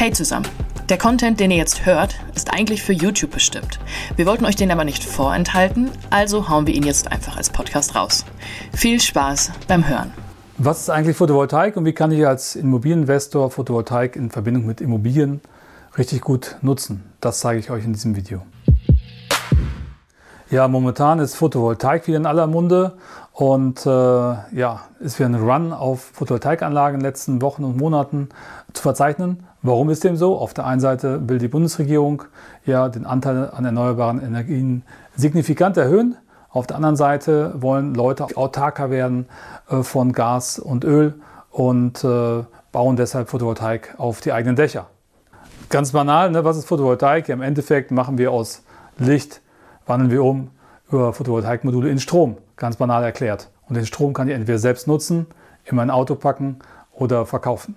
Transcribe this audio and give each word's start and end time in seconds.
Hey 0.00 0.12
zusammen! 0.12 0.48
Der 0.88 0.96
Content, 0.96 1.40
den 1.40 1.50
ihr 1.50 1.58
jetzt 1.58 1.84
hört, 1.84 2.18
ist 2.34 2.54
eigentlich 2.54 2.82
für 2.82 2.94
YouTube 2.94 3.32
bestimmt. 3.32 3.78
Wir 4.16 4.24
wollten 4.24 4.46
euch 4.46 4.56
den 4.56 4.70
aber 4.70 4.84
nicht 4.84 5.04
vorenthalten, 5.04 5.90
also 6.08 6.48
hauen 6.48 6.66
wir 6.66 6.72
ihn 6.72 6.84
jetzt 6.84 7.12
einfach 7.12 7.36
als 7.36 7.50
Podcast 7.50 7.94
raus. 7.94 8.24
Viel 8.72 8.98
Spaß 8.98 9.50
beim 9.68 9.86
Hören! 9.86 10.10
Was 10.56 10.80
ist 10.80 10.88
eigentlich 10.88 11.18
Photovoltaik 11.18 11.76
und 11.76 11.84
wie 11.84 11.92
kann 11.92 12.12
ich 12.12 12.26
als 12.26 12.56
Immobilieninvestor 12.56 13.50
Photovoltaik 13.50 14.16
in 14.16 14.30
Verbindung 14.30 14.64
mit 14.64 14.80
Immobilien 14.80 15.42
richtig 15.98 16.22
gut 16.22 16.56
nutzen? 16.62 17.04
Das 17.20 17.40
zeige 17.40 17.60
ich 17.60 17.70
euch 17.70 17.84
in 17.84 17.92
diesem 17.92 18.16
Video. 18.16 18.40
Ja, 20.50 20.66
momentan 20.66 21.18
ist 21.18 21.36
Photovoltaik 21.36 22.06
wieder 22.06 22.16
in 22.16 22.26
aller 22.26 22.46
Munde 22.46 22.94
und 23.32 23.86
äh, 23.86 23.90
ja, 23.90 24.80
ist 24.98 25.18
wieder 25.18 25.28
ein 25.28 25.34
Run 25.34 25.72
auf 25.72 26.00
Photovoltaikanlagen 26.12 26.96
in 26.96 27.00
den 27.00 27.06
letzten 27.06 27.42
Wochen 27.42 27.64
und 27.64 27.76
Monaten 27.76 28.28
zu 28.72 28.82
verzeichnen. 28.82 29.46
Warum 29.62 29.90
ist 29.90 30.04
dem 30.04 30.16
so? 30.16 30.38
Auf 30.38 30.54
der 30.54 30.66
einen 30.66 30.80
Seite 30.80 31.28
will 31.28 31.38
die 31.38 31.48
Bundesregierung 31.48 32.24
ja 32.66 32.88
den 32.88 33.06
Anteil 33.06 33.50
an 33.50 33.64
erneuerbaren 33.64 34.22
Energien 34.22 34.82
signifikant 35.16 35.76
erhöhen. 35.76 36.16
Auf 36.50 36.66
der 36.66 36.76
anderen 36.76 36.96
Seite 36.96 37.54
wollen 37.62 37.94
Leute 37.94 38.26
autarker 38.36 38.90
werden 38.90 39.26
äh, 39.68 39.82
von 39.82 40.12
Gas 40.12 40.58
und 40.58 40.84
Öl 40.84 41.14
und 41.50 42.02
äh, 42.04 42.44
bauen 42.72 42.96
deshalb 42.96 43.28
Photovoltaik 43.28 43.94
auf 43.98 44.20
die 44.20 44.32
eigenen 44.32 44.56
Dächer. 44.56 44.86
Ganz 45.68 45.92
banal, 45.92 46.30
ne? 46.30 46.44
was 46.44 46.56
ist 46.56 46.66
Photovoltaik? 46.66 47.28
Ja, 47.28 47.34
Im 47.34 47.42
Endeffekt 47.42 47.90
machen 47.90 48.18
wir 48.18 48.32
aus 48.32 48.64
Licht, 48.98 49.40
wandeln 49.86 50.10
wir 50.10 50.24
um 50.24 50.50
über 50.90 51.12
Photovoltaikmodule 51.12 51.90
in 51.90 51.98
Strom. 51.98 52.36
Ganz 52.56 52.76
banal 52.76 53.04
erklärt. 53.04 53.48
Und 53.68 53.76
den 53.76 53.86
Strom 53.86 54.12
kann 54.12 54.28
ich 54.28 54.34
entweder 54.34 54.58
selbst 54.58 54.86
nutzen, 54.86 55.26
in 55.64 55.76
mein 55.76 55.90
Auto 55.90 56.14
packen 56.14 56.58
oder 56.92 57.26
verkaufen. 57.26 57.76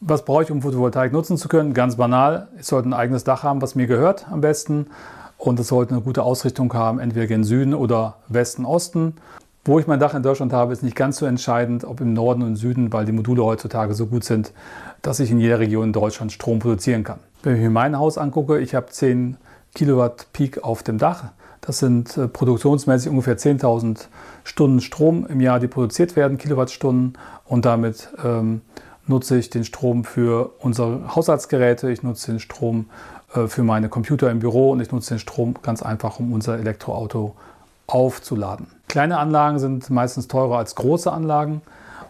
Was 0.00 0.24
brauche 0.24 0.44
ich, 0.44 0.50
um 0.50 0.62
Photovoltaik 0.62 1.12
nutzen 1.12 1.36
zu 1.36 1.48
können? 1.48 1.74
Ganz 1.74 1.96
banal. 1.96 2.48
Ich 2.58 2.66
sollte 2.66 2.88
ein 2.88 2.94
eigenes 2.94 3.24
Dach 3.24 3.42
haben, 3.42 3.60
was 3.60 3.74
mir 3.74 3.86
gehört 3.86 4.26
am 4.30 4.40
besten. 4.40 4.86
Und 5.36 5.58
es 5.60 5.68
sollte 5.68 5.92
eine 5.92 6.02
gute 6.02 6.22
Ausrichtung 6.22 6.72
haben, 6.72 6.98
entweder 6.98 7.26
gen 7.26 7.44
Süden 7.44 7.74
oder 7.74 8.16
Westen, 8.28 8.64
Osten. 8.64 9.14
Wo 9.64 9.78
ich 9.78 9.86
mein 9.86 10.00
Dach 10.00 10.14
in 10.14 10.22
Deutschland 10.22 10.52
habe, 10.52 10.72
ist 10.72 10.82
nicht 10.82 10.96
ganz 10.96 11.18
so 11.18 11.26
entscheidend, 11.26 11.84
ob 11.84 12.00
im 12.00 12.12
Norden 12.12 12.42
und 12.42 12.56
Süden, 12.56 12.92
weil 12.92 13.04
die 13.04 13.12
Module 13.12 13.44
heutzutage 13.44 13.94
so 13.94 14.06
gut 14.06 14.24
sind, 14.24 14.52
dass 15.02 15.20
ich 15.20 15.30
in 15.30 15.38
jeder 15.38 15.58
Region 15.58 15.84
in 15.84 15.92
Deutschland 15.92 16.32
Strom 16.32 16.58
produzieren 16.58 17.04
kann. 17.04 17.18
Wenn 17.42 17.56
ich 17.56 17.60
mir 17.60 17.70
mein 17.70 17.98
Haus 17.98 18.18
angucke, 18.18 18.58
ich 18.58 18.74
habe 18.74 18.86
10 18.86 19.36
Kilowatt 19.74 20.26
Peak 20.32 20.64
auf 20.64 20.82
dem 20.82 20.98
Dach. 20.98 21.24
Das 21.60 21.78
sind 21.78 22.16
äh, 22.16 22.28
produktionsmäßig 22.28 23.10
ungefähr 23.10 23.36
10.000 23.36 24.06
Stunden 24.44 24.80
Strom 24.80 25.26
im 25.26 25.40
Jahr, 25.40 25.60
die 25.60 25.68
produziert 25.68 26.16
werden, 26.16 26.38
Kilowattstunden. 26.38 27.18
Und 27.44 27.64
damit 27.64 28.08
ähm, 28.24 28.62
nutze 29.06 29.38
ich 29.38 29.50
den 29.50 29.64
Strom 29.64 30.04
für 30.04 30.52
unsere 30.60 31.14
Haushaltsgeräte, 31.14 31.90
ich 31.90 32.02
nutze 32.02 32.32
den 32.32 32.40
Strom 32.40 32.86
äh, 33.34 33.46
für 33.46 33.62
meine 33.62 33.88
Computer 33.88 34.30
im 34.30 34.38
Büro 34.38 34.70
und 34.70 34.80
ich 34.80 34.92
nutze 34.92 35.14
den 35.14 35.18
Strom 35.18 35.54
ganz 35.62 35.82
einfach, 35.82 36.18
um 36.18 36.32
unser 36.32 36.58
Elektroauto 36.58 37.34
aufzuladen. 37.86 38.66
Kleine 38.88 39.18
Anlagen 39.18 39.58
sind 39.58 39.88
meistens 39.90 40.28
teurer 40.28 40.58
als 40.58 40.74
große 40.74 41.10
Anlagen, 41.10 41.62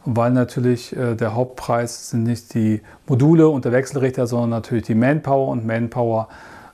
weil 0.04 0.32
natürlich 0.32 0.96
äh, 0.96 1.14
der 1.14 1.34
Hauptpreis 1.34 2.10
sind 2.10 2.24
nicht 2.24 2.54
die 2.54 2.82
Module 3.06 3.48
und 3.48 3.64
der 3.64 3.72
Wechselrichter, 3.72 4.26
sondern 4.26 4.50
natürlich 4.50 4.84
die 4.84 4.94
Manpower 4.94 5.48
und 5.48 5.66
Manpower 5.66 6.28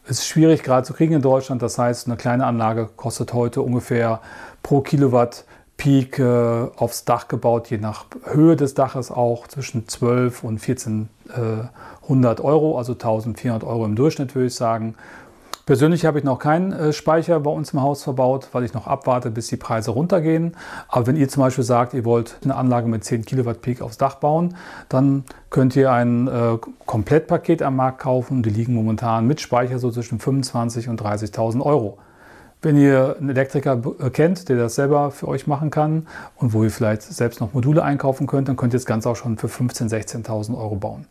ist 0.07 0.27
schwierig 0.27 0.63
gerade 0.63 0.87
zu 0.87 0.93
kriegen 0.93 1.15
in 1.15 1.23
Deutschland. 1.23 1.63
Das 1.63 1.79
heißt, 1.79 2.07
eine 2.07 2.17
kleine 2.17 2.47
Anlage 2.47 2.89
kostet 2.97 3.33
heute 3.33 3.63
ungefähr 3.63 4.21
pro 4.63 4.81
Kilowatt 4.81 5.45
Peak 5.77 6.19
äh, 6.19 6.69
aufs 6.77 7.05
Dach 7.05 7.27
gebaut, 7.27 7.69
je 7.69 7.79
nach 7.79 8.07
Höhe 8.25 8.55
des 8.55 8.75
Daches 8.75 9.11
auch 9.11 9.49
zwischen 9.49 9.89
12 9.89 10.45
und 10.45 10.63
1400 10.63 12.39
äh, 12.39 12.43
Euro, 12.43 12.79
also 12.79 12.93
1400 12.93 13.65
Euro 13.65 13.85
im 13.85 13.97
Durchschnitt 13.97 14.35
würde 14.35 14.47
ich 14.47 14.55
sagen. 14.55 14.95
Persönlich 15.67 16.05
habe 16.05 16.19
ich 16.19 16.25
noch 16.25 16.39
keinen 16.39 16.73
äh, 16.73 16.93
Speicher 16.93 17.41
bei 17.41 17.51
uns 17.51 17.73
im 17.73 17.81
Haus 17.81 18.03
verbaut, 18.03 18.49
weil 18.53 18.65
ich 18.65 18.75
noch 18.75 18.87
abwarte, 18.87 19.31
bis 19.31 19.47
die 19.47 19.57
Preise 19.57 19.93
runtergehen. 19.93 20.55
Aber 20.89 21.07
wenn 21.07 21.17
ihr 21.17 21.27
zum 21.31 21.43
Beispiel 21.43 21.65
sagt, 21.65 21.95
ihr 21.95 22.05
wollt 22.05 22.37
eine 22.45 22.55
Anlage 22.55 22.87
mit 22.87 23.03
10 23.03 23.25
Kilowatt 23.25 23.63
Peak 23.63 23.81
aufs 23.81 23.97
Dach 23.97 24.17
bauen, 24.17 24.57
dann 24.91 25.25
könnt 25.49 25.75
ihr 25.75 25.91
ein 25.91 26.29
äh, 26.29 26.59
Komplettpaket 26.85 27.63
am 27.63 27.77
Markt 27.77 28.01
kaufen. 28.01 28.43
Die 28.43 28.51
liegen 28.51 28.75
momentan 28.75 29.27
mit 29.27 29.41
Speicher 29.41 29.79
so 29.79 29.91
zwischen 29.91 30.21
25.000 30.21 30.91
und 30.91 31.01
30.000 31.01 31.63
Euro. 31.63 31.97
Wenn 32.61 32.77
ihr 32.77 33.17
einen 33.19 33.31
Elektriker 33.31 33.81
äh, 34.01 34.11
kennt, 34.11 34.51
der 34.51 34.59
das 34.59 34.75
selber 34.75 35.13
für 35.13 35.29
euch 35.29 35.47
machen 35.47 35.71
kann 35.71 36.07
und 36.37 36.53
wo 36.53 36.63
ihr 36.63 36.71
vielleicht 36.71 37.01
selbst 37.03 37.41
noch 37.41 37.55
Module 37.55 37.83
einkaufen 37.83 38.27
könnt, 38.27 38.49
dann 38.49 38.57
könnt 38.57 38.75
ihr 38.75 38.79
das 38.79 38.87
Ganze 38.87 39.09
auch 39.09 39.17
schon 39.17 39.39
für 39.39 39.47
15.000, 39.47 39.89
16.000 40.27 40.59
Euro 40.59 40.75
bauen. 40.75 41.07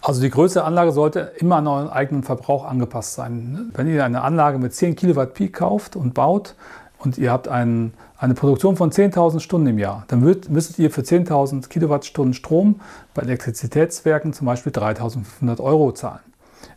Also 0.00 0.20
die 0.20 0.30
Größe 0.30 0.54
der 0.54 0.64
Anlage 0.64 0.92
sollte 0.92 1.32
immer 1.38 1.56
an 1.56 1.66
euren 1.66 1.88
eigenen 1.88 2.22
Verbrauch 2.22 2.64
angepasst 2.64 3.14
sein. 3.14 3.70
Wenn 3.74 3.88
ihr 3.88 4.04
eine 4.04 4.22
Anlage 4.22 4.58
mit 4.58 4.74
10 4.74 4.96
Kilowatt 4.96 5.34
Peak 5.34 5.54
kauft 5.54 5.96
und 5.96 6.14
baut 6.14 6.54
und 6.98 7.18
ihr 7.18 7.32
habt 7.32 7.48
einen, 7.48 7.94
eine 8.18 8.34
Produktion 8.34 8.76
von 8.76 8.90
10.000 8.90 9.40
Stunden 9.40 9.66
im 9.68 9.78
Jahr, 9.78 10.04
dann 10.08 10.20
müsstet 10.20 10.78
ihr 10.78 10.90
für 10.90 11.02
10.000 11.02 11.68
Kilowattstunden 11.68 12.34
Strom 12.34 12.80
bei 13.14 13.22
Elektrizitätswerken 13.22 14.32
zum 14.32 14.46
Beispiel 14.46 14.72
3.500 14.72 15.60
Euro 15.60 15.92
zahlen. 15.92 16.20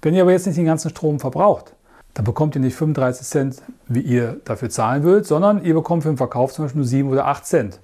Wenn 0.01 0.13
ihr 0.13 0.21
aber 0.21 0.31
jetzt 0.31 0.45
nicht 0.47 0.57
den 0.57 0.65
ganzen 0.65 0.89
Strom 0.89 1.19
verbraucht, 1.19 1.73
dann 2.13 2.25
bekommt 2.25 2.55
ihr 2.55 2.61
nicht 2.61 2.75
35 2.75 3.27
Cent, 3.27 3.61
wie 3.87 4.01
ihr 4.01 4.41
dafür 4.45 4.69
zahlen 4.69 5.03
würdet, 5.03 5.27
sondern 5.27 5.63
ihr 5.63 5.73
bekommt 5.73 6.03
für 6.03 6.09
den 6.09 6.17
Verkauf 6.17 6.53
zum 6.53 6.65
Beispiel 6.65 6.79
nur 6.79 6.87
7 6.87 7.09
oder 7.09 7.27
8 7.27 7.45
Cent. 7.45 7.79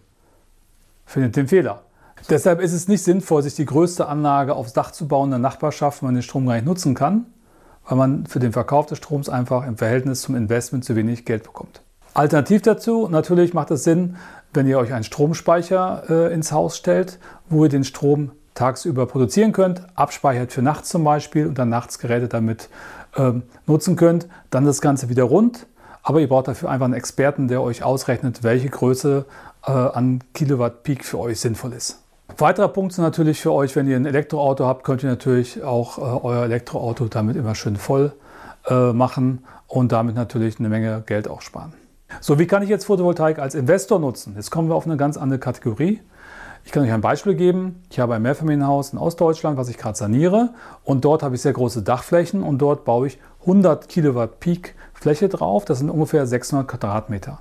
Findet 1.05 1.35
den 1.35 1.47
Fehler. 1.47 1.81
Deshalb 2.29 2.61
ist 2.61 2.73
es 2.73 2.87
nicht 2.87 3.03
sinnvoll, 3.03 3.43
sich 3.43 3.55
die 3.55 3.65
größte 3.65 4.07
Anlage 4.07 4.55
aufs 4.55 4.73
Dach 4.73 4.91
zu 4.91 5.07
bauen 5.07 5.25
in 5.25 5.31
der 5.31 5.39
Nachbarschaft, 5.39 6.01
wenn 6.01 6.07
man 6.07 6.15
den 6.15 6.23
Strom 6.23 6.45
gar 6.45 6.55
nicht 6.55 6.65
nutzen 6.65 6.95
kann, 6.95 7.25
weil 7.87 7.97
man 7.97 8.25
für 8.25 8.39
den 8.39 8.53
Verkauf 8.53 8.85
des 8.85 8.99
Stroms 8.99 9.27
einfach 9.27 9.67
im 9.67 9.77
Verhältnis 9.77 10.21
zum 10.21 10.35
Investment 10.35 10.85
zu 10.85 10.95
wenig 10.95 11.25
Geld 11.25 11.43
bekommt. 11.43 11.81
Alternativ 12.13 12.61
dazu, 12.61 13.07
natürlich 13.09 13.53
macht 13.53 13.71
es 13.71 13.83
Sinn, 13.83 14.15
wenn 14.53 14.67
ihr 14.67 14.77
euch 14.77 14.93
einen 14.93 15.03
Stromspeicher 15.03 16.03
äh, 16.09 16.33
ins 16.33 16.51
Haus 16.51 16.77
stellt, 16.77 17.19
wo 17.49 17.63
ihr 17.65 17.69
den 17.69 17.83
Strom 17.83 18.31
tagsüber 18.53 19.07
produzieren 19.07 19.51
könnt, 19.51 19.81
abspeichert 19.95 20.53
für 20.53 20.61
nachts 20.61 20.89
zum 20.89 21.03
Beispiel 21.03 21.47
und 21.47 21.57
dann 21.57 21.69
nachts 21.69 21.97
Geräte 21.97 22.27
damit 22.27 22.69
äh, 23.15 23.33
nutzen 23.65 23.95
könnt, 23.95 24.27
dann 24.51 24.63
das 24.63 24.79
Ganze 24.79 25.09
wieder 25.09 25.23
rund. 25.23 25.65
Aber 26.03 26.19
ihr 26.19 26.29
braucht 26.29 26.49
dafür 26.49 26.69
einfach 26.69 26.85
einen 26.85 26.93
Experten, 26.93 27.47
der 27.47 27.61
euch 27.61 27.83
ausrechnet, 27.83 28.43
welche 28.43 28.69
Größe 28.69 29.25
äh, 29.65 29.71
an 29.71 30.23
Kilowatt 30.33 30.83
Peak 30.83 31.03
für 31.03 31.17
euch 31.17 31.39
sinnvoll 31.39 31.73
ist. 31.73 32.02
Weiterer 32.37 32.67
Punkt 32.67 32.93
ist 32.93 32.97
natürlich 32.97 33.39
für 33.39 33.51
euch, 33.51 33.75
wenn 33.75 33.87
ihr 33.87 33.95
ein 33.95 34.05
Elektroauto 34.05 34.65
habt, 34.65 34.83
könnt 34.83 35.03
ihr 35.03 35.09
natürlich 35.09 35.63
auch 35.63 35.97
äh, 35.97 36.01
euer 36.01 36.43
Elektroauto 36.43 37.05
damit 37.05 37.35
immer 37.35 37.53
schön 37.53 37.75
voll 37.75 38.13
äh, 38.67 38.91
machen 38.91 39.43
und 39.67 39.91
damit 39.91 40.15
natürlich 40.15 40.57
eine 40.59 40.69
Menge 40.69 41.03
Geld 41.05 41.27
auch 41.27 41.41
sparen. 41.41 41.73
So, 42.21 42.39
wie 42.39 42.47
kann 42.47 42.63
ich 42.63 42.69
jetzt 42.69 42.85
Photovoltaik 42.85 43.39
als 43.39 43.55
Investor 43.55 43.99
nutzen? 43.99 44.33
Jetzt 44.35 44.49
kommen 44.49 44.67
wir 44.67 44.75
auf 44.75 44.85
eine 44.85 44.97
ganz 44.97 45.17
andere 45.17 45.39
Kategorie. 45.39 46.01
Ich 46.65 46.71
kann 46.71 46.83
euch 46.83 46.91
ein 46.91 47.01
Beispiel 47.01 47.35
geben. 47.35 47.83
Ich 47.89 47.99
habe 47.99 48.15
ein 48.15 48.21
Mehrfamilienhaus 48.21 48.93
in 48.93 48.99
Ostdeutschland, 48.99 49.57
was 49.57 49.69
ich 49.69 49.77
gerade 49.77 49.97
saniere. 49.97 50.53
Und 50.83 51.05
dort 51.05 51.21
habe 51.21 51.35
ich 51.35 51.41
sehr 51.41 51.53
große 51.53 51.83
Dachflächen 51.83 52.41
und 52.41 52.59
dort 52.59 52.85
baue 52.85 53.07
ich 53.07 53.19
100 53.41 53.89
Kilowatt 53.89 54.39
Peak 54.39 54.75
Fläche 54.93 55.29
drauf. 55.29 55.65
Das 55.65 55.79
sind 55.79 55.89
ungefähr 55.89 56.25
600 56.25 56.67
Quadratmeter. 56.67 57.39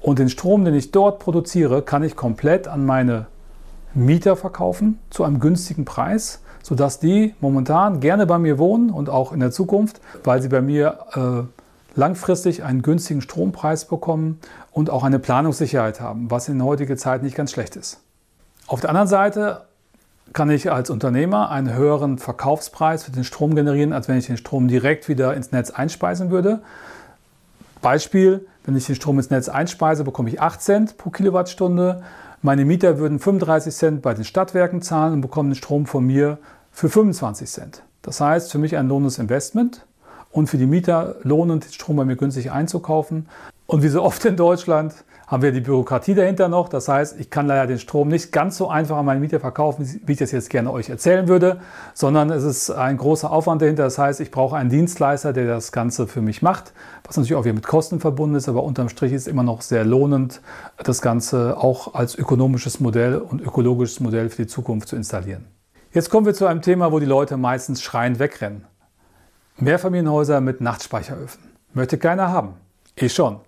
Und 0.00 0.18
den 0.18 0.28
Strom, 0.28 0.64
den 0.64 0.74
ich 0.74 0.92
dort 0.92 1.18
produziere, 1.18 1.82
kann 1.82 2.04
ich 2.04 2.14
komplett 2.14 2.68
an 2.68 2.84
meine 2.84 3.26
Mieter 3.96 4.36
verkaufen 4.36 4.98
zu 5.10 5.24
einem 5.24 5.40
günstigen 5.40 5.84
Preis, 5.84 6.40
sodass 6.62 7.00
die 7.00 7.34
momentan 7.40 8.00
gerne 8.00 8.26
bei 8.26 8.38
mir 8.38 8.58
wohnen 8.58 8.90
und 8.90 9.08
auch 9.08 9.32
in 9.32 9.40
der 9.40 9.50
Zukunft, 9.50 10.00
weil 10.24 10.42
sie 10.42 10.48
bei 10.48 10.60
mir 10.60 10.98
äh, 11.14 11.98
langfristig 11.98 12.62
einen 12.62 12.82
günstigen 12.82 13.22
Strompreis 13.22 13.86
bekommen 13.86 14.38
und 14.70 14.90
auch 14.90 15.02
eine 15.02 15.18
Planungssicherheit 15.18 16.00
haben, 16.00 16.30
was 16.30 16.48
in 16.48 16.62
heutiger 16.62 16.96
Zeit 16.96 17.22
nicht 17.22 17.36
ganz 17.36 17.52
schlecht 17.52 17.76
ist. 17.76 18.00
Auf 18.66 18.80
der 18.80 18.90
anderen 18.90 19.08
Seite 19.08 19.62
kann 20.32 20.50
ich 20.50 20.70
als 20.70 20.90
Unternehmer 20.90 21.50
einen 21.50 21.72
höheren 21.72 22.18
Verkaufspreis 22.18 23.04
für 23.04 23.12
den 23.12 23.24
Strom 23.24 23.54
generieren, 23.54 23.92
als 23.92 24.08
wenn 24.08 24.18
ich 24.18 24.26
den 24.26 24.36
Strom 24.36 24.68
direkt 24.68 25.08
wieder 25.08 25.34
ins 25.34 25.52
Netz 25.52 25.70
einspeisen 25.70 26.30
würde. 26.30 26.60
Beispiel, 27.80 28.46
wenn 28.66 28.76
ich 28.76 28.86
den 28.86 28.96
Strom 28.96 29.18
ins 29.18 29.30
Netz 29.30 29.48
einspeise, 29.48 30.04
bekomme 30.04 30.28
ich 30.28 30.40
8 30.40 30.60
Cent 30.60 30.98
pro 30.98 31.10
Kilowattstunde. 31.10 32.02
Meine 32.42 32.64
Mieter 32.64 32.98
würden 32.98 33.20
35 33.20 33.74
Cent 33.74 34.02
bei 34.02 34.12
den 34.12 34.24
Stadtwerken 34.24 34.82
zahlen 34.82 35.14
und 35.14 35.20
bekommen 35.20 35.50
den 35.50 35.56
Strom 35.56 35.86
von 35.86 36.04
mir 36.04 36.38
für 36.72 36.88
25 36.88 37.48
Cent. 37.48 37.82
Das 38.02 38.20
heißt, 38.20 38.50
für 38.52 38.58
mich 38.58 38.76
ein 38.76 38.88
lohnendes 38.88 39.18
Investment 39.18 39.86
und 40.32 40.48
für 40.48 40.58
die 40.58 40.66
Mieter 40.66 41.16
lohnend, 41.22 41.64
den 41.64 41.72
Strom 41.72 41.96
bei 41.96 42.04
mir 42.04 42.16
günstig 42.16 42.50
einzukaufen. 42.50 43.28
Und 43.66 43.82
wie 43.82 43.88
so 43.88 44.02
oft 44.02 44.24
in 44.24 44.36
Deutschland 44.36 44.94
haben 45.26 45.42
wir 45.42 45.50
die 45.50 45.60
Bürokratie 45.60 46.14
dahinter 46.14 46.48
noch. 46.48 46.68
Das 46.68 46.86
heißt, 46.86 47.18
ich 47.18 47.30
kann 47.30 47.48
leider 47.48 47.66
den 47.66 47.80
Strom 47.80 48.08
nicht 48.08 48.30
ganz 48.30 48.56
so 48.56 48.68
einfach 48.68 48.96
an 48.96 49.04
meine 49.04 49.18
Mieter 49.18 49.40
verkaufen, 49.40 50.00
wie 50.04 50.12
ich 50.12 50.18
das 50.18 50.30
jetzt 50.30 50.50
gerne 50.50 50.70
euch 50.70 50.88
erzählen 50.88 51.26
würde, 51.26 51.60
sondern 51.94 52.30
es 52.30 52.44
ist 52.44 52.70
ein 52.70 52.96
großer 52.96 53.30
Aufwand 53.30 53.60
dahinter. 53.60 53.82
Das 53.82 53.98
heißt, 53.98 54.20
ich 54.20 54.30
brauche 54.30 54.56
einen 54.56 54.70
Dienstleister, 54.70 55.32
der 55.32 55.48
das 55.48 55.72
Ganze 55.72 56.06
für 56.06 56.22
mich 56.22 56.42
macht, 56.42 56.72
was 57.04 57.16
natürlich 57.16 57.34
auch 57.34 57.44
wieder 57.44 57.54
mit 57.54 57.66
Kosten 57.66 57.98
verbunden 57.98 58.36
ist, 58.36 58.48
aber 58.48 58.62
unterm 58.62 58.88
Strich 58.88 59.12
ist 59.12 59.22
es 59.22 59.26
immer 59.26 59.42
noch 59.42 59.62
sehr 59.62 59.84
lohnend, 59.84 60.42
das 60.76 61.02
Ganze 61.02 61.56
auch 61.58 61.94
als 61.94 62.14
ökonomisches 62.14 62.78
Modell 62.78 63.16
und 63.16 63.40
ökologisches 63.40 63.98
Modell 63.98 64.30
für 64.30 64.42
die 64.42 64.48
Zukunft 64.48 64.88
zu 64.88 64.94
installieren. 64.94 65.46
Jetzt 65.92 66.10
kommen 66.10 66.26
wir 66.26 66.34
zu 66.34 66.46
einem 66.46 66.62
Thema, 66.62 66.92
wo 66.92 67.00
die 67.00 67.06
Leute 67.06 67.36
meistens 67.36 67.82
schreiend 67.82 68.20
wegrennen. 68.20 68.64
Mehrfamilienhäuser 69.58 70.40
mit 70.40 70.60
Nachtspeicheröfen. 70.60 71.42
Möchte 71.72 71.98
keiner 71.98 72.28
haben. 72.28 72.54
Ich 72.94 73.12
schon. 73.12 73.40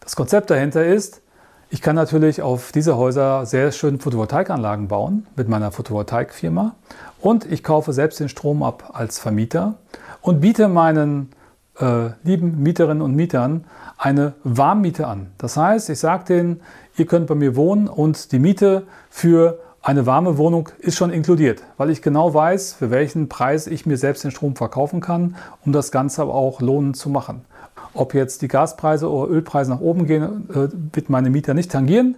Das 0.00 0.16
Konzept 0.16 0.50
dahinter 0.50 0.84
ist, 0.84 1.22
ich 1.68 1.82
kann 1.82 1.94
natürlich 1.94 2.42
auf 2.42 2.72
diese 2.72 2.96
Häuser 2.96 3.46
sehr 3.46 3.70
schön 3.70 4.00
Photovoltaikanlagen 4.00 4.88
bauen 4.88 5.26
mit 5.36 5.48
meiner 5.48 5.70
Photovoltaikfirma 5.70 6.74
und 7.20 7.50
ich 7.50 7.62
kaufe 7.62 7.92
selbst 7.92 8.18
den 8.18 8.28
Strom 8.28 8.62
ab 8.64 8.90
als 8.92 9.20
Vermieter 9.20 9.74
und 10.20 10.40
biete 10.40 10.66
meinen 10.66 11.30
äh, 11.78 12.10
lieben 12.24 12.62
Mieterinnen 12.62 13.02
und 13.02 13.14
Mietern 13.14 13.64
eine 13.98 14.34
Warmmiete 14.42 15.06
an. 15.06 15.32
Das 15.38 15.56
heißt, 15.56 15.90
ich 15.90 15.98
sage 15.98 16.24
denen, 16.24 16.60
ihr 16.96 17.06
könnt 17.06 17.28
bei 17.28 17.34
mir 17.34 17.54
wohnen 17.54 17.86
und 17.86 18.32
die 18.32 18.38
Miete 18.38 18.84
für 19.08 19.60
eine 19.82 20.06
warme 20.06 20.36
Wohnung 20.36 20.68
ist 20.78 20.96
schon 20.96 21.10
inkludiert, 21.10 21.62
weil 21.76 21.90
ich 21.90 22.02
genau 22.02 22.34
weiß, 22.34 22.74
für 22.74 22.90
welchen 22.90 23.28
Preis 23.28 23.66
ich 23.66 23.86
mir 23.86 23.96
selbst 23.96 24.24
den 24.24 24.30
Strom 24.30 24.56
verkaufen 24.56 25.00
kann, 25.00 25.36
um 25.64 25.72
das 25.72 25.90
Ganze 25.90 26.22
aber 26.22 26.34
auch 26.34 26.60
lohnend 26.60 26.96
zu 26.96 27.08
machen. 27.08 27.44
Ob 27.92 28.14
jetzt 28.14 28.42
die 28.42 28.48
Gaspreise 28.48 29.10
oder 29.10 29.30
Ölpreise 29.30 29.70
nach 29.70 29.80
oben 29.80 30.06
gehen, 30.06 30.48
äh, 30.50 30.68
wird 30.94 31.10
meine 31.10 31.30
Mieter 31.30 31.54
nicht 31.54 31.72
tangieren, 31.72 32.16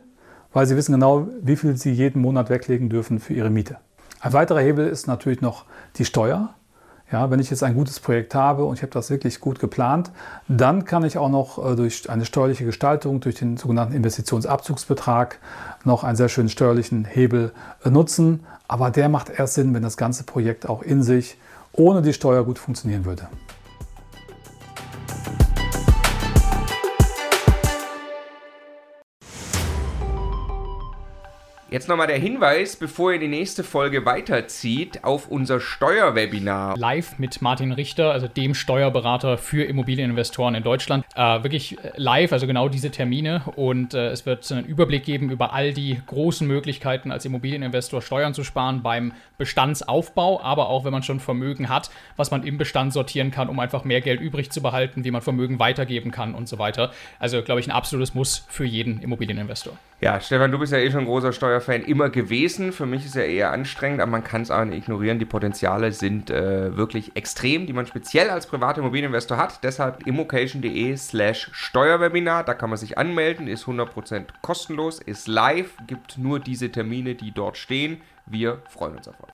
weil 0.52 0.66
sie 0.66 0.76
wissen 0.76 0.92
genau, 0.92 1.28
wie 1.40 1.56
viel 1.56 1.76
sie 1.76 1.92
jeden 1.92 2.20
Monat 2.20 2.50
weglegen 2.50 2.88
dürfen 2.88 3.20
für 3.20 3.32
ihre 3.32 3.50
Miete. 3.50 3.78
Ein 4.20 4.32
weiterer 4.34 4.60
Hebel 4.60 4.86
ist 4.86 5.06
natürlich 5.06 5.40
noch 5.40 5.64
die 5.96 6.04
Steuer. 6.04 6.54
Ja, 7.10 7.30
wenn 7.30 7.40
ich 7.40 7.50
jetzt 7.50 7.62
ein 7.62 7.74
gutes 7.74 8.00
Projekt 8.00 8.34
habe 8.34 8.64
und 8.64 8.76
ich 8.76 8.82
habe 8.82 8.92
das 8.92 9.10
wirklich 9.10 9.40
gut 9.40 9.58
geplant, 9.58 10.10
dann 10.48 10.86
kann 10.86 11.04
ich 11.04 11.18
auch 11.18 11.28
noch 11.28 11.72
äh, 11.72 11.76
durch 11.76 12.08
eine 12.08 12.24
steuerliche 12.24 12.64
Gestaltung, 12.64 13.20
durch 13.20 13.34
den 13.34 13.56
sogenannten 13.56 13.94
Investitionsabzugsbetrag 13.94 15.38
noch 15.84 16.04
einen 16.04 16.16
sehr 16.16 16.30
schönen 16.30 16.48
steuerlichen 16.48 17.04
Hebel 17.04 17.52
äh, 17.84 17.90
nutzen. 17.90 18.44
Aber 18.68 18.90
der 18.90 19.08
macht 19.10 19.28
erst 19.28 19.54
Sinn, 19.54 19.74
wenn 19.74 19.82
das 19.82 19.98
ganze 19.98 20.24
Projekt 20.24 20.66
auch 20.68 20.82
in 20.82 21.02
sich 21.02 21.36
ohne 21.72 22.00
die 22.00 22.12
Steuer 22.12 22.44
gut 22.44 22.58
funktionieren 22.58 23.04
würde. 23.04 23.28
Jetzt 31.72 31.88
nochmal 31.88 32.06
der 32.06 32.18
Hinweis, 32.18 32.76
bevor 32.76 33.14
ihr 33.14 33.18
die 33.18 33.28
nächste 33.28 33.64
Folge 33.64 34.04
weiterzieht, 34.04 35.04
auf 35.04 35.28
unser 35.28 35.58
Steuerwebinar. 35.58 36.76
Live 36.76 37.18
mit 37.18 37.40
Martin 37.40 37.72
Richter, 37.72 38.12
also 38.12 38.28
dem 38.28 38.54
Steuerberater 38.54 39.38
für 39.38 39.64
Immobilieninvestoren 39.64 40.54
in 40.54 40.62
Deutschland. 40.64 41.01
Äh, 41.14 41.42
wirklich 41.42 41.76
live, 41.96 42.32
also 42.32 42.46
genau 42.46 42.70
diese 42.70 42.90
Termine. 42.90 43.42
Und 43.56 43.92
äh, 43.92 44.08
es 44.08 44.24
wird 44.24 44.50
einen 44.50 44.64
Überblick 44.64 45.04
geben 45.04 45.30
über 45.30 45.52
all 45.52 45.74
die 45.74 46.00
großen 46.06 46.46
Möglichkeiten, 46.46 47.10
als 47.10 47.26
Immobilieninvestor 47.26 48.00
Steuern 48.00 48.32
zu 48.32 48.44
sparen 48.44 48.82
beim 48.82 49.12
Bestandsaufbau, 49.36 50.40
aber 50.42 50.70
auch 50.70 50.84
wenn 50.84 50.92
man 50.92 51.02
schon 51.02 51.20
Vermögen 51.20 51.68
hat, 51.68 51.90
was 52.16 52.30
man 52.30 52.44
im 52.44 52.56
Bestand 52.56 52.94
sortieren 52.94 53.30
kann, 53.30 53.50
um 53.50 53.60
einfach 53.60 53.84
mehr 53.84 54.00
Geld 54.00 54.22
übrig 54.22 54.50
zu 54.50 54.62
behalten, 54.62 55.04
wie 55.04 55.10
man 55.10 55.20
Vermögen 55.20 55.58
weitergeben 55.58 56.12
kann 56.12 56.34
und 56.34 56.48
so 56.48 56.58
weiter. 56.58 56.92
Also, 57.18 57.42
glaube 57.42 57.60
ich, 57.60 57.66
ein 57.66 57.72
absolutes 57.72 58.14
Muss 58.14 58.46
für 58.48 58.64
jeden 58.64 59.02
Immobilieninvestor. 59.02 59.76
Ja, 60.00 60.18
Stefan, 60.20 60.50
du 60.50 60.58
bist 60.58 60.72
ja 60.72 60.78
eh 60.78 60.90
schon 60.90 61.00
ein 61.00 61.06
großer 61.06 61.32
Steuerfan 61.32 61.82
immer 61.82 62.10
gewesen. 62.10 62.72
Für 62.72 62.86
mich 62.86 63.04
ist 63.04 63.14
er 63.14 63.26
eher 63.26 63.52
anstrengend, 63.52 64.00
aber 64.00 64.10
man 64.10 64.24
kann 64.24 64.42
es 64.42 64.50
auch 64.50 64.64
nicht 64.64 64.78
ignorieren. 64.78 65.18
Die 65.18 65.26
Potenziale 65.26 65.92
sind 65.92 66.30
äh, 66.30 66.76
wirklich 66.76 67.14
extrem, 67.14 67.66
die 67.66 67.72
man 67.72 67.86
speziell 67.86 68.30
als 68.30 68.46
privater 68.46 68.80
Immobilieninvestor 68.80 69.36
hat. 69.36 69.62
Deshalb 69.62 70.06
immocation.de 70.06 70.96
slash 71.08 71.50
Steuerwebinar. 71.52 72.44
Da 72.44 72.54
kann 72.54 72.70
man 72.70 72.78
sich 72.78 72.98
anmelden, 72.98 73.48
ist 73.48 73.64
100% 73.64 74.26
kostenlos, 74.40 75.00
ist 75.00 75.28
live, 75.28 75.76
gibt 75.86 76.18
nur 76.18 76.40
diese 76.40 76.70
Termine, 76.70 77.14
die 77.14 77.32
dort 77.32 77.56
stehen. 77.56 78.00
Wir 78.26 78.62
freuen 78.68 78.96
uns 78.96 79.08
auf 79.08 79.22
euch. 79.22 79.31